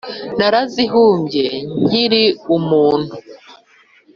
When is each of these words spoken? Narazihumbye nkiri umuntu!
Narazihumbye 0.37 1.45
nkiri 1.85 2.23
umuntu! 2.57 3.13